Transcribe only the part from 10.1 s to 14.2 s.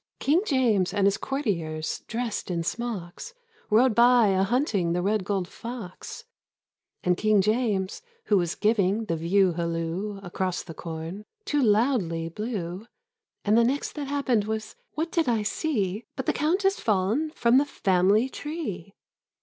Across the corn, too loudly blew. And the next that